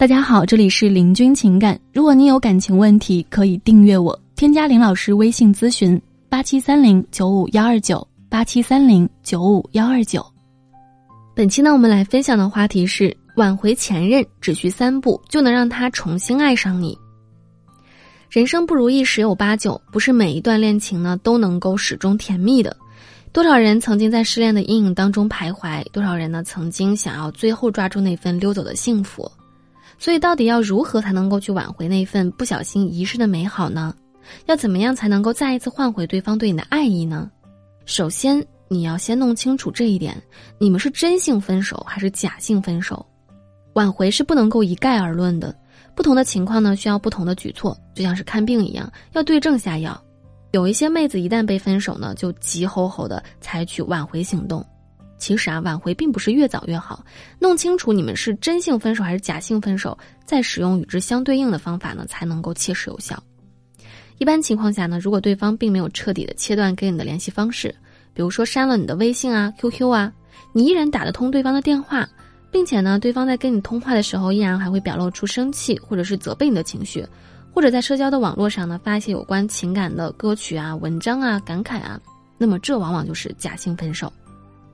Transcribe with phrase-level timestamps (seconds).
[0.00, 1.78] 大家好，这里是林君情感。
[1.92, 10.24] 如果你有感情问题，可以订阅我，添加林老师微信咨询：八七三零九五幺二九八七三零九五幺二九。
[11.36, 16.96] 本期呢，我们来分享的话题是挽回前任只需三步就能让他重新爱上你。
[18.30, 22.74] 人生不如意十有八九，不是每一段恋情呢都能够始终甜蜜的。
[23.34, 29.30] 多少人曾经在失恋的阴影当中徘徊，多少人呢曾经想要最后抓住那份溜走的幸福。
[30.00, 33.94] 所以，到底要如何才能够去挽回那份不小心遗失的美好呢？
[34.46, 37.30] 要怎么样才能够再一次换回对方对你的爱意呢？
[37.84, 40.16] 首先，你要先弄清楚这一点：
[40.56, 43.04] 你们是真性分手还是假性分手？
[43.74, 45.54] 挽回是不能够一概而论的，
[45.94, 50.02] 不同的情况呢需要不同的举措，就像是看病一样，要对症下药。
[50.52, 54.64] 有一些妹子一旦被分手呢，就急吼吼的采取挽回行动。
[55.20, 57.04] 其实啊，挽回并不是越早越好。
[57.38, 63.22] 弄清楚你们是真性分手还是假性分手，再使用与之相对应的方法呢，才能够切实有效。
[64.18, 67.74] 一般情况下呢，如果对方并没有彻底的切断跟你的联系方式，
[68.12, 70.12] 比如说删了你的微信啊、QQ 啊，
[70.52, 72.08] 你依然打得通对方的电话，
[72.50, 77.06] 并且呢，对方在跟你通话的时候依然还会表露出生气或者是责备你的情绪，
[77.54, 82.00] 或者在社交的网络上呢发一些有关情感的歌曲啊、文章啊、感慨啊，
[82.36, 84.12] 那么这往往就是假性分手。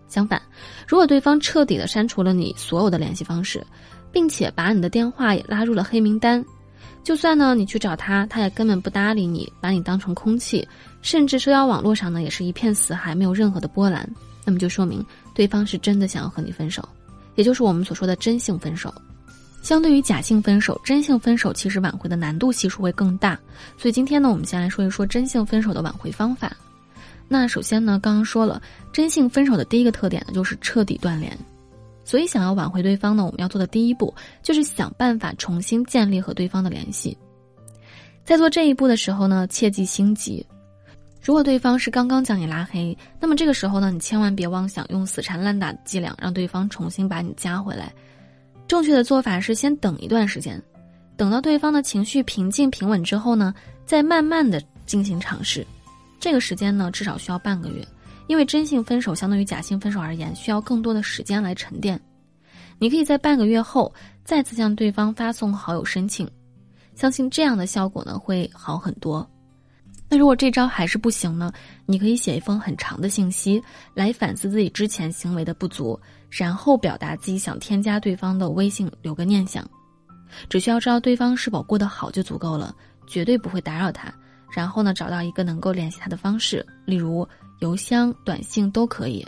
[0.08, 0.40] 相反，
[0.86, 3.64] 如果对方彻底的删除了你所有的联系方式，
[4.12, 6.44] 并且把你的电话也拉入了黑名单，
[7.02, 10.66] 就算呢你去找他，他也根本不搭理你，把你当成空气，
[11.02, 14.08] 甚至社交网络上呢也是一片死海，没有任何的波澜，
[14.44, 16.88] 那么就说明对方是真的想要和你分手，
[17.34, 18.92] 也就是我们所说的真性分手。
[19.62, 23.36] 相对于假性分手，真性分手其实挽回的难度系数会更大。
[23.76, 26.56] 所以今天呢，我们先来说一说真性分手的挽回方法。
[27.28, 28.60] 那首先呢，刚刚说了，
[28.92, 31.36] 真性分手的第一个特点呢，就是彻底断联。
[32.04, 37.16] 所以想要挽回对方呢，我们要做的第一步就是想办法重新建立和对方的联系。
[38.24, 40.46] 在做这一步的时候呢，切忌心急。
[41.20, 47.92] 如果对方是刚刚将你拉黑，那么这个时候呢，你千万别妄想用死缠烂打的伎俩让对方重新把你加回来。
[48.68, 50.62] 正确的做法是先等一段时间，
[51.16, 53.52] 等到对方的情绪平静平稳之后呢，
[53.84, 55.66] 再慢慢的进行尝试。
[56.18, 57.86] 这个时间呢，至少需要半个月，
[58.26, 62.00] 因为真性分手相对于假性分手而言，需要更多的时间来沉淀。
[62.78, 63.92] 你可以在半个月后
[64.24, 66.28] 再次向对方发送好友申请，
[66.94, 69.28] 相信这样的效果呢会好很多。
[70.08, 71.52] 那如果这招还是不行呢，
[71.84, 73.62] 你可以写一封很长的信息
[73.92, 75.98] 来反思自己之前行为的不足，
[76.30, 79.68] 然后表达自己想添加对方的微信，留个念想，
[80.48, 82.74] 只需要知道对方是否过得好就足够了，
[83.06, 84.12] 绝对不会打扰他。
[84.56, 87.28] 然后呢，找到一个能够联系他的方式，例如
[87.60, 89.22] 邮箱、短信都可以。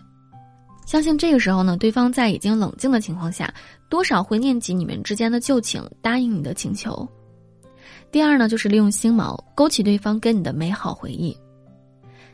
[0.86, 3.52] 相信这个时候呢，对方在已经冷静的情况下，
[3.90, 7.06] 多少会念及你们之间的旧情，答应你的请求。
[8.10, 11.36] 第二呢，就是利用心锚勾起对方跟你的美好回忆。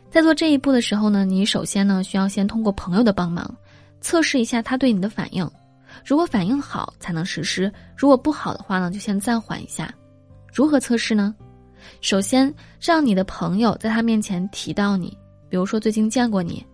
[0.09, 3.45] 在做这一步的时候呢，你首先呢需要先通过朋友的帮忙，
[4.01, 5.51] 测试一下他对你的反应。
[6.07, 9.93] 如果反应好，才能实施；如果不好的话呢，就先暂缓一下。
[10.53, 11.35] 如何测试呢？
[12.01, 15.17] 首先，让你的朋友在他面前提到你，
[15.49, 16.65] 比如说最近见过你，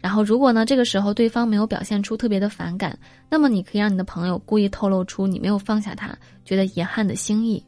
[0.00, 2.98] 然后如果呢这个时候对方没有表现出特别的反感，
[3.28, 7.62] 那么你可以让你的朋友故意透露出你没有放下他，觉得遗憾的心意。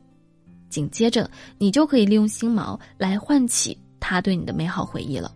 [0.68, 5.32] 紧接着，你就可以利用心锚来唤起他对你的美好回忆了。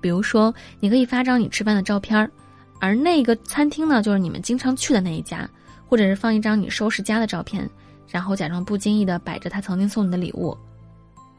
[0.00, 2.28] 比如说，你可以发张你吃饭的照片儿，
[2.80, 5.48] 而那个餐厅呢就是你们经常去的那一家，
[5.86, 7.68] 或者是放一张你收拾家的照片，
[8.08, 10.56] 然后假装不经意的摆着他曾经送你的礼物。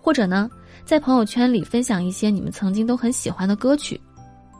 [0.01, 0.49] 或者呢，
[0.85, 3.99] 在朋友圈里分享一些你们曾经都很喜欢的歌曲，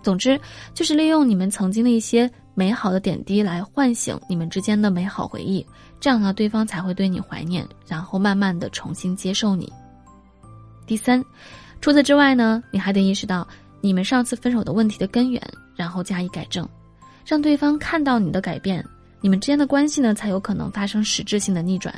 [0.03, 0.39] 总之
[0.73, 5.65] 就是利用你们曾经的一些美好的点滴来唤醒你们之间的美好回忆，
[5.99, 9.71] 这样呢，对方才会对你怀念，然后慢慢的重新接受你。
[10.85, 11.23] 第三，
[11.79, 13.47] 除此之外呢，你还得意识到
[13.79, 15.41] 你们上次分手的问题的根源，
[15.73, 16.67] 然后加以改正，
[17.25, 18.85] 让对方看到你的改变，
[19.21, 21.93] 你们之间的关系呢才有可能发生实质性的逆转。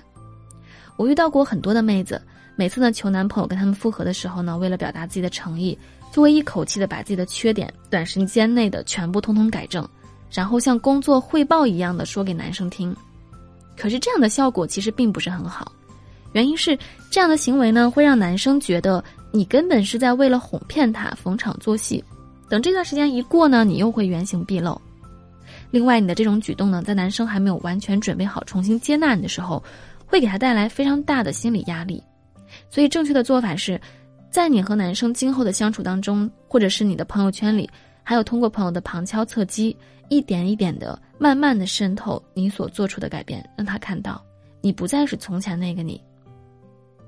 [0.95, 2.21] 我遇到过很多的妹子。
[2.57, 5.75] 每次呢求男朋友跟他们复合的时候呢，为了表达自己的诚意，
[6.11, 9.87] 就会一口气的把自己的缺点短时间内的全部通通改正，
[10.29, 12.95] 然后像工作汇报一样的说给男生听。
[13.77, 15.71] 可是这样的效果其实并不是很好，
[16.33, 16.77] 原因是
[17.09, 22.03] 这样的行为呢会让男生觉得你根本是在为了哄骗他逢场作戏。
[22.49, 24.79] 等这段时间一过呢，你又会原形毕露。
[25.71, 29.63] 另外，你的这种举动呢，在男生还没有完全准备好重新接纳你的时候，
[30.05, 32.03] 会给他带来非常大的心理压力。
[32.69, 33.79] 所以，正确的做法是，
[34.29, 37.69] 在你和男生今后的相处当中，或者是你的朋友圈里，
[38.03, 39.75] 还有通过朋友的旁敲侧击，
[40.09, 44.21] 一点一点的、慢慢的渗透你所做出的改变，让他看到
[44.59, 46.01] 你不再是从前那个你。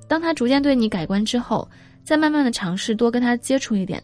[0.08, 1.70] 当他逐渐对你改观之后，
[2.06, 4.02] 再慢慢的尝试多跟他接触一点，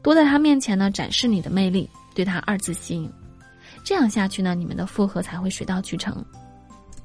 [0.00, 3.10] 多在他面前呢展示你的魅力，对他二次吸引。
[3.88, 6.22] 这样下去呢，你们的复合才会水到渠成。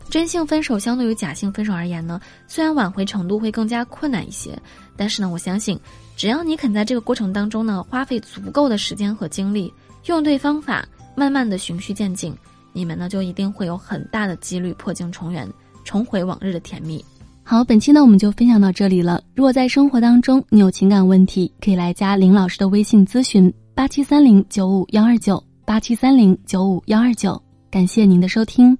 [0.09, 4.61] 真性分手相对于假性分手而言呢，虽然挽回程度会更加困难一些，
[4.97, 5.79] 但是呢，我相信，
[6.17, 9.73] 只要你肯在这个过程当中呢，花费足够的时间和精力，
[10.07, 10.85] 用对方法，
[11.15, 12.35] 慢慢的循序渐进，
[12.73, 15.49] 你们呢就一定会有很大的几率破镜重圆，
[15.85, 17.03] 重回往日的甜蜜。
[17.43, 19.23] 好，本期呢我们就分享到这里了。
[19.33, 27.41] 如果在生活当中你有情感问题，可以来加林老师的微信咨询：八七三零九五幺二九八七三零九五幺二九。
[27.71, 28.77] 感谢您的收听。